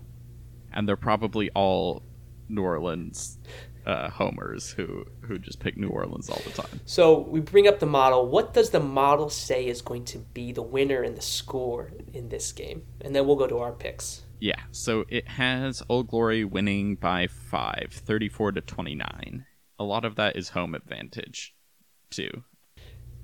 [0.73, 2.03] and they're probably all
[2.49, 3.39] New Orleans
[3.87, 6.81] uh, homers who who just pick New Orleans all the time.
[6.87, 8.27] So we bring up the model.
[8.27, 12.31] What does the model say is going to be the winner and the score in
[12.31, 12.85] this game?
[13.01, 14.23] And then we'll go to our picks.
[14.41, 19.47] Yeah, so it has Old Glory winning by 5, 34 to 29.
[19.79, 21.55] A lot of that is home advantage,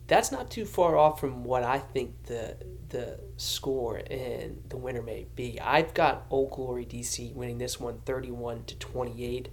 [0.07, 2.57] That's not too far off from what I think the
[2.89, 5.61] the score and the winner may be.
[5.61, 9.49] I've got Old Glory DC winning this one 31 to 28.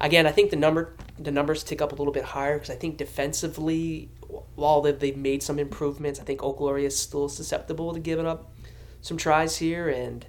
[0.00, 2.74] Again, I think the number the numbers tick up a little bit higher because I
[2.74, 4.10] think defensively,
[4.56, 8.26] while they've, they've made some improvements, I think Old Glory is still susceptible to giving
[8.26, 8.52] up
[9.00, 10.26] some tries here and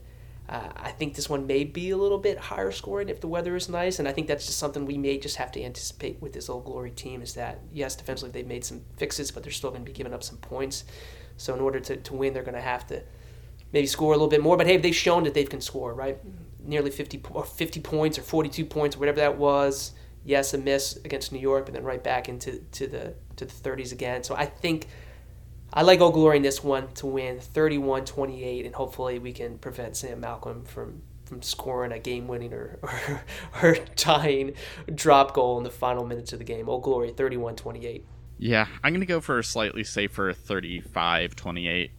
[0.50, 3.56] uh, I think this one may be a little bit higher scoring if the weather
[3.56, 6.32] is nice, and I think that's just something we may just have to anticipate with
[6.32, 7.22] this Old Glory team.
[7.22, 10.14] Is that yes, defensively they've made some fixes, but they're still going to be giving
[10.14, 10.86] up some points.
[11.36, 13.04] So in order to, to win, they're going to have to
[13.74, 14.56] maybe score a little bit more.
[14.56, 16.18] But hey, they've shown that they can score, right?
[16.64, 19.92] Nearly 50 or 50 points or 42 points, or whatever that was.
[20.24, 23.54] Yes, a miss against New York, but then right back into to the to the
[23.54, 24.24] 30s again.
[24.24, 24.88] So I think
[25.74, 29.58] I like Old Glory in this one to win 31 28, and hopefully we can
[29.58, 33.22] prevent Sam Malcolm from, from scoring a game winning or, or,
[33.62, 34.54] or tying
[34.94, 36.70] drop goal in the final minutes of the game.
[36.70, 38.06] Old Glory 31 28.
[38.40, 41.92] Yeah, I'm going to go for a slightly safer 35 28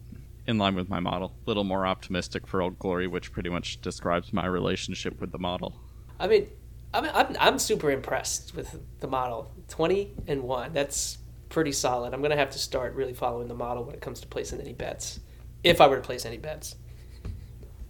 [0.47, 1.33] in line with my model.
[1.45, 5.37] A little more optimistic for Old Glory, which pretty much describes my relationship with the
[5.37, 5.79] model.
[6.19, 6.47] I mean,
[6.93, 9.51] I mean I'm, I'm super impressed with the model.
[9.67, 10.73] 20 and 1.
[10.73, 11.19] That's
[11.49, 12.13] pretty solid.
[12.13, 14.61] I'm going to have to start really following the model when it comes to placing
[14.61, 15.19] any bets,
[15.63, 16.75] if I were to place any bets.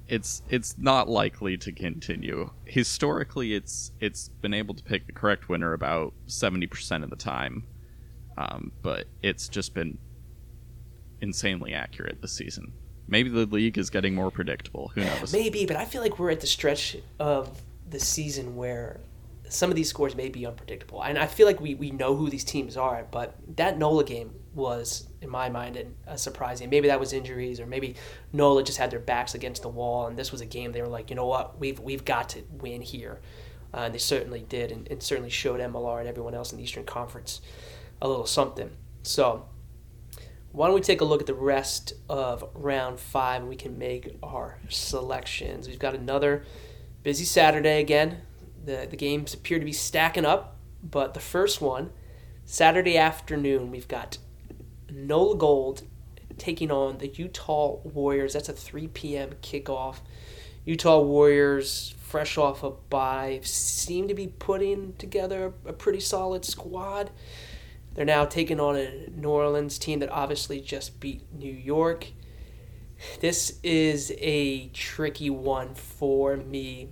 [0.07, 2.49] It's it's not likely to continue.
[2.65, 7.15] Historically, it's it's been able to pick the correct winner about seventy percent of the
[7.15, 7.63] time,
[8.35, 9.99] um, but it's just been
[11.21, 12.73] insanely accurate this season.
[13.07, 14.91] Maybe the league is getting more predictable.
[14.95, 15.31] Who knows?
[15.31, 18.99] Maybe, but I feel like we're at the stretch of the season where
[19.49, 21.01] some of these scores may be unpredictable.
[21.01, 24.31] And I feel like we, we know who these teams are, but that NOLA game
[24.53, 26.69] was, in my mind, a surprising.
[26.69, 27.95] Maybe that was injuries, or maybe
[28.31, 30.87] NOLA just had their backs against the wall, and this was a game they were
[30.87, 33.19] like, you know what, we've we've got to win here,
[33.73, 36.63] uh, and they certainly did, and, and certainly showed MLR and everyone else in the
[36.63, 37.41] Eastern Conference
[38.01, 38.71] a little something.
[39.03, 39.45] So,
[40.51, 43.77] why don't we take a look at the rest of round five, and we can
[43.77, 45.67] make our selections.
[45.67, 46.43] We've got another
[47.03, 48.21] busy Saturday again
[48.63, 51.91] the, the games appear to be stacking up, but the first one,
[52.45, 54.17] Saturday afternoon, we've got
[54.91, 55.83] NOLA Gold
[56.37, 58.33] taking on the Utah Warriors.
[58.33, 59.31] That's a 3 p.m.
[59.41, 59.97] kickoff.
[60.65, 67.11] Utah Warriors, fresh off a bye, seem to be putting together a pretty solid squad.
[67.93, 72.07] They're now taking on a New Orleans team that obviously just beat New York.
[73.19, 76.89] This is a tricky one for me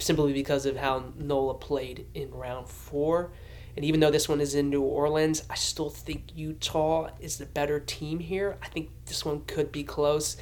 [0.00, 3.32] simply because of how NOLA played in round four.
[3.76, 7.46] And even though this one is in New Orleans, I still think Utah is the
[7.46, 8.58] better team here.
[8.62, 10.36] I think this one could be close.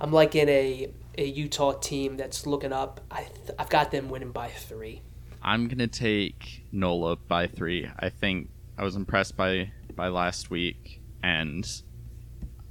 [0.00, 3.00] I'm liking a, a Utah team that's looking up.
[3.10, 5.02] I th- I've got them winning by three.
[5.42, 7.88] I'm gonna take NOLA by three.
[7.98, 11.68] I think I was impressed by by last week, and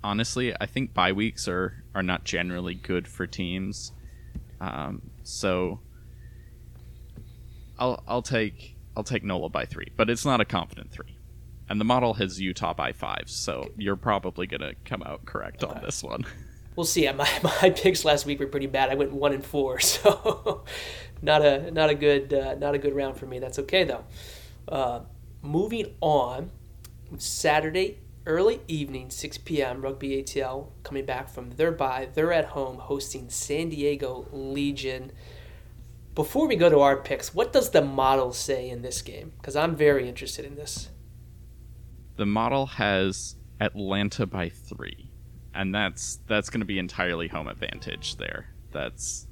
[0.04, 3.92] honestly, I think bye weeks are are not generally good for teams.
[4.60, 5.80] Um, so
[7.82, 11.18] I'll I'll take I'll take NOLA by three, but it's not a confident three.
[11.68, 15.74] And the model has Utah by five, so you're probably gonna come out correct okay.
[15.74, 16.26] on this one.
[16.74, 17.12] We'll see.
[17.12, 18.90] My my picks last week were pretty bad.
[18.90, 20.64] I went one and four, so
[21.22, 23.40] not a not a good uh, not a good round for me.
[23.40, 24.06] That's okay though.
[24.70, 25.02] Uh,
[25.42, 26.50] moving on,
[27.18, 29.82] Saturday early evening, 6 p.m.
[29.82, 32.08] Rugby ATL coming back from their bye.
[32.14, 35.12] They're at home hosting San Diego Legion
[36.14, 39.34] before we go to our picks, what does the model say in this game?
[39.38, 40.90] Because I'm very interested in this.
[42.18, 45.12] The model has Atlanta by three,
[45.54, 48.48] and that's that's going to be entirely home advantage there.
[48.72, 49.28] That's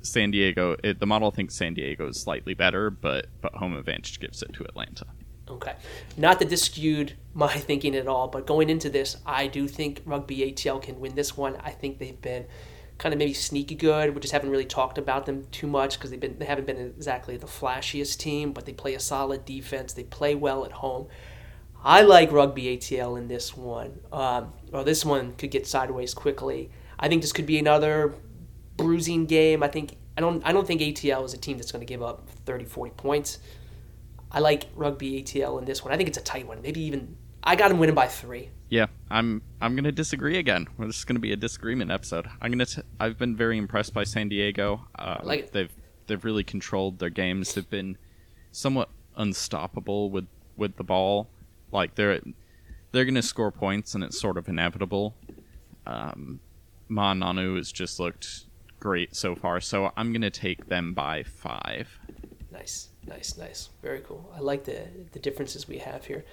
[0.00, 0.76] San Diego.
[0.82, 4.52] It, the model thinks San Diego is slightly better, but but home advantage gives it
[4.54, 5.06] to Atlanta.
[5.48, 5.74] Okay,
[6.16, 10.00] not that this skewed my thinking at all, but going into this, I do think
[10.06, 11.56] Rugby ATL can win this one.
[11.56, 12.46] I think they've been
[13.02, 14.14] kind of maybe sneaky good.
[14.14, 16.78] We just haven't really talked about them too much because they've been they haven't been
[16.78, 19.92] exactly the flashiest team, but they play a solid defense.
[19.92, 21.08] They play well at home.
[21.84, 23.98] I like Rugby ATL in this one.
[24.12, 26.70] Um, well, this one could get sideways quickly.
[26.96, 28.14] I think this could be another
[28.76, 29.64] bruising game.
[29.64, 32.04] I think I don't I don't think ATL is a team that's going to give
[32.04, 33.40] up 30, 40 points.
[34.30, 35.92] I like Rugby ATL in this one.
[35.92, 36.62] I think it's a tight one.
[36.62, 38.50] Maybe even I got him winning by three.
[38.68, 40.66] Yeah, I'm I'm gonna disagree again.
[40.78, 42.26] This is gonna be a disagreement episode.
[42.40, 42.66] I'm gonna.
[42.66, 44.86] T- I've been very impressed by San Diego.
[44.98, 45.72] Uh, like they've
[46.06, 47.54] they've really controlled their games.
[47.54, 47.98] They've been
[48.50, 50.26] somewhat unstoppable with
[50.56, 51.28] with the ball.
[51.70, 52.20] Like they're
[52.92, 55.14] they're gonna score points, and it's sort of inevitable.
[55.86, 56.40] Um,
[56.88, 58.44] Ma'a Nonu has just looked
[58.78, 61.98] great so far, so I'm gonna take them by five.
[62.50, 63.70] Nice, nice, nice.
[63.82, 64.32] Very cool.
[64.34, 66.24] I like the the differences we have here.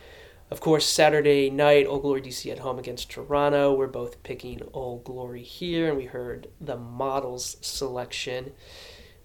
[0.52, 3.72] Of course, Saturday night, Old Glory DC at home against Toronto.
[3.72, 8.54] We're both picking Old Glory here, and we heard the models selection.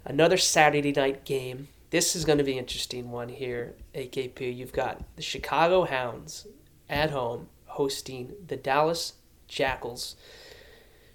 [0.04, 1.68] Another Saturday night game.
[1.88, 4.54] This is going to be an interesting one here, AKP.
[4.54, 6.46] You've got the Chicago Hounds
[6.90, 9.14] at home hosting the Dallas
[9.48, 10.16] Jackals.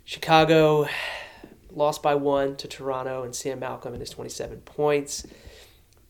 [0.05, 0.87] Chicago
[1.69, 5.27] lost by one to Toronto and Sam Malcolm and his 27 points.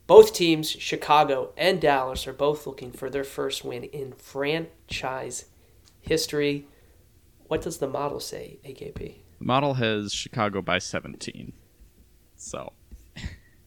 [0.09, 5.45] Both teams, Chicago and Dallas, are both looking for their first win in franchise
[6.01, 6.65] history.
[7.47, 8.95] What does the model say, AKP?
[9.37, 11.53] The model has Chicago by 17.
[12.35, 12.73] So.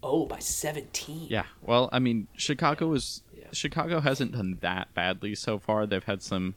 [0.04, 1.28] Oh, by 17.
[1.30, 1.44] Yeah.
[1.60, 3.46] Well, I mean, Chicago is Yeah.
[3.52, 5.86] Chicago hasn't done that badly so far.
[5.86, 6.56] They've had some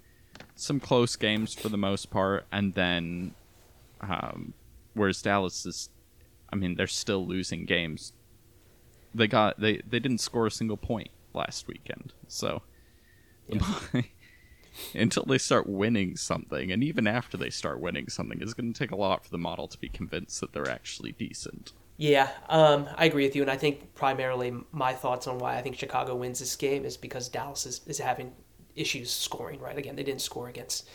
[0.56, 3.36] some close games for the most part, and then
[4.02, 4.56] um,
[4.96, 5.92] whereas Dallas is,
[6.52, 8.14] I mean, they're still losing games.
[9.16, 12.62] They got they they didn't score a single point last weekend, so
[14.94, 18.78] until they start winning something, and even after they start winning something, it's going to
[18.78, 21.74] take a lot for the model to be convinced that they're actually decent.
[21.98, 25.62] Yeah, um, I agree with you, and I think primarily my thoughts on why I
[25.62, 28.34] think Chicago wins this game is because Dallas is, is having
[28.76, 29.62] issues scoring.
[29.62, 30.90] Right, again, they didn't score against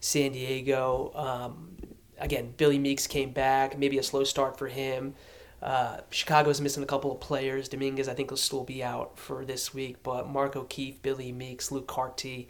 [0.00, 1.10] San Diego.
[1.14, 1.76] Um,
[2.18, 5.14] again, Billy Meakes came back, maybe a slow start for him.
[5.62, 7.68] Uh, Chicago's missing a couple of players.
[7.68, 11.70] Dominguez, I think, will still be out for this week, but Mark O'Keefe, Billy Meakes,
[11.70, 12.48] Luke Carty.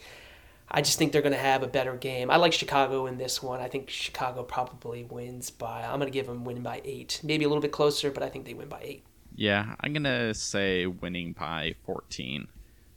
[0.71, 2.31] I just think they're going to have a better game.
[2.31, 3.61] I like Chicago in this one.
[3.61, 5.83] I think Chicago probably wins by.
[5.83, 8.31] I'm going to give them winning by eight, maybe a little bit closer, but I
[8.31, 9.05] think they win by eight.
[9.35, 12.49] Yeah, I'm gonna say winning by 14.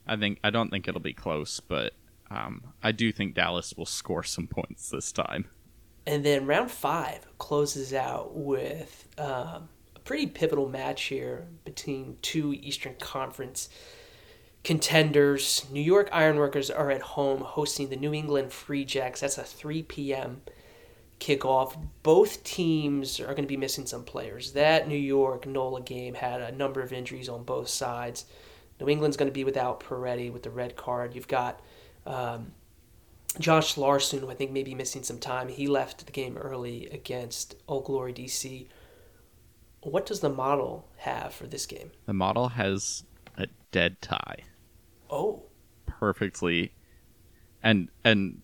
[0.07, 1.93] I think I don't think it'll be close, but
[2.29, 5.49] um, I do think Dallas will score some points this time.
[6.05, 9.69] And then round five closes out with um,
[10.05, 13.67] pretty pivotal match here between two Eastern Conference
[14.63, 15.65] contenders.
[15.71, 19.21] New York Ironworkers are at home hosting the New England Free Jacks.
[19.21, 20.41] That's a 3 p.m.
[21.19, 21.75] kickoff.
[22.03, 24.53] Both teams are going to be missing some players.
[24.53, 28.25] That New York NOLA game had a number of injuries on both sides.
[28.79, 31.15] New England's going to be without Peretti with the red card.
[31.15, 31.61] You've got
[32.05, 32.51] um,
[33.39, 35.47] Josh Larson, who I think may be missing some time.
[35.47, 38.67] He left the game early against Old Glory DC.
[39.85, 41.91] What does the model have for this game?
[42.05, 43.03] The model has
[43.37, 44.43] a dead tie.
[45.09, 45.43] Oh,
[45.85, 46.73] perfectly
[47.65, 48.41] and and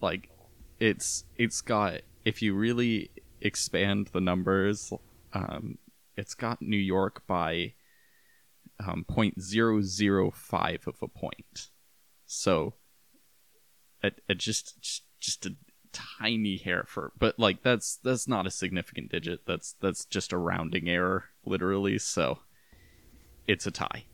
[0.00, 0.30] like
[0.78, 3.10] it's it's got if you really
[3.40, 4.92] expand the numbers
[5.32, 5.78] um
[6.16, 7.72] it's got new york by
[8.86, 11.68] um 0.005 of a point
[12.26, 12.74] so
[14.02, 15.56] it, it just just just a
[15.92, 20.38] tiny hair for but like that's that's not a significant digit that's that's just a
[20.38, 22.38] rounding error literally so
[23.48, 24.04] it's a tie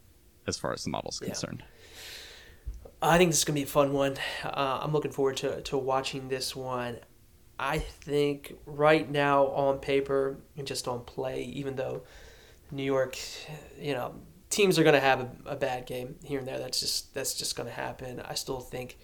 [0.47, 1.35] as far as the model's Yeah.
[1.35, 1.65] concerned
[3.03, 4.17] I think this is gonna be a fun one.
[4.43, 6.99] Uh, I'm looking forward to, to watching this one.
[7.59, 12.03] I think right now on paper and just on play, even though
[12.71, 13.19] New York,
[13.81, 14.15] you know,
[14.51, 16.59] teams are gonna have a, a bad game here and there.
[16.59, 18.21] That's just that's just gonna happen.
[18.21, 18.99] I still think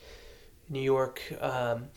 [0.68, 1.88] New York um,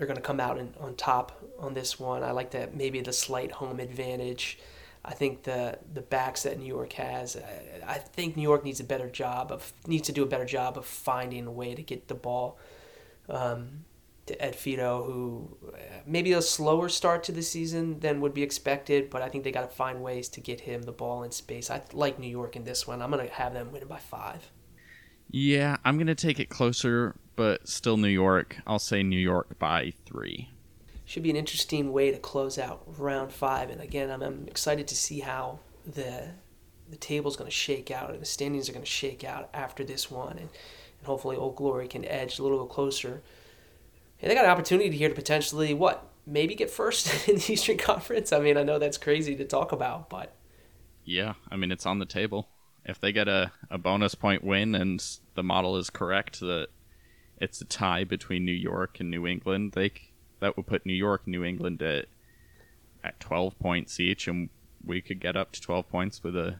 [0.00, 2.22] are gonna come out in, on top on this one.
[2.22, 4.58] I like that maybe the slight home advantage.
[5.04, 8.80] I think the the backs that New York has, I, I think New York needs
[8.80, 11.82] a better job of needs to do a better job of finding a way to
[11.82, 12.58] get the ball
[13.28, 13.84] um,
[14.26, 18.42] to Ed Fidow, who uh, maybe a slower start to the season than would be
[18.42, 21.30] expected, but I think they got to find ways to get him the ball in
[21.32, 21.70] space.
[21.70, 23.02] I like New York in this one.
[23.02, 24.50] I'm gonna have them win by five.
[25.30, 28.56] Yeah, I'm gonna take it closer, but still New York.
[28.66, 30.50] I'll say New York by three.
[31.04, 33.70] should be an interesting way to close out round five.
[33.70, 36.28] And again, I'm, I'm excited to see how the
[36.90, 39.84] the table's going to shake out and the standings are going to shake out after
[39.84, 43.22] this one, and, and hopefully Old Glory can edge a little bit closer.
[44.20, 47.78] And they got an opportunity here to potentially what maybe get first in the Eastern
[47.78, 48.32] Conference.
[48.32, 50.34] I mean, I know that's crazy to talk about, but
[51.04, 52.48] Yeah, I mean it's on the table.
[52.84, 55.04] If they get a, a bonus point win and
[55.34, 56.68] the model is correct that
[57.40, 59.92] it's a tie between New York and New England, they
[60.40, 62.06] that would put New York and New England at
[63.02, 64.50] at 12 points each and
[64.84, 66.56] we could get up to 12 points with a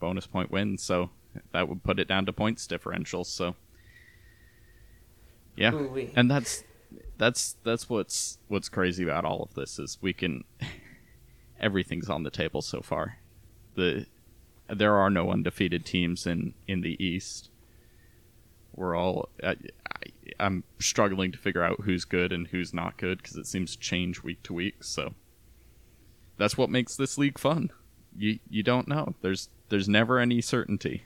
[0.00, 1.10] bonus point win, so
[1.52, 3.54] that would put it down to points differential, so
[5.56, 5.72] yeah.
[5.72, 6.12] Ooh-wee.
[6.14, 6.64] And that's
[7.18, 10.44] that's that's what's what's crazy about all of this is we can
[11.60, 13.18] everything's on the table so far.
[13.74, 14.06] The
[14.68, 17.50] there are no undefeated teams in in the East.
[18.74, 19.56] We're all I,
[20.38, 23.78] I'm struggling to figure out who's good and who's not good because it seems to
[23.80, 24.84] change week to week.
[24.84, 25.14] So
[26.36, 27.70] that's what makes this league fun.
[28.16, 29.14] You you don't know.
[29.22, 31.04] There's there's never any certainty.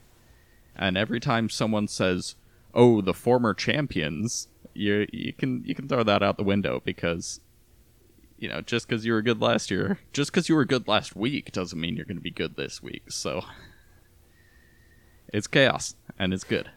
[0.74, 2.34] And every time someone says,
[2.74, 7.40] "Oh, the former champions," you you can you can throw that out the window because
[8.38, 11.16] you know, just because you were good last year, just because you were good last
[11.16, 13.10] week doesn't mean you're going to be good this week.
[13.10, 13.42] So
[15.32, 16.70] it's chaos and it's good.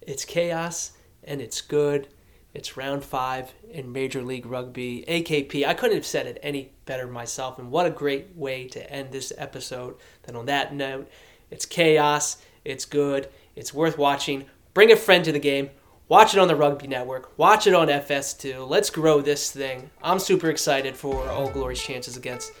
[0.00, 0.92] It's chaos
[1.30, 2.08] and it's good.
[2.52, 5.04] It's round five in Major League Rugby.
[5.06, 7.60] AKP, I couldn't have said it any better myself.
[7.60, 11.08] And what a great way to end this episode Then, on that note.
[11.48, 12.38] It's chaos.
[12.64, 13.28] It's good.
[13.54, 14.46] It's worth watching.
[14.74, 15.70] Bring a friend to the game.
[16.08, 17.38] Watch it on the Rugby Network.
[17.38, 18.68] Watch it on FS2.
[18.68, 19.90] Let's grow this thing.
[20.02, 22.52] I'm super excited for Old Glory's chances against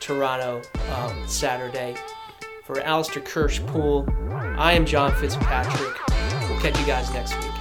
[0.00, 0.60] Toronto
[0.96, 1.94] um, Saturday.
[2.64, 4.08] For Alistair Kirsch Poole,
[4.58, 5.96] I am John Fitzpatrick.
[6.50, 7.55] We'll catch you guys next week.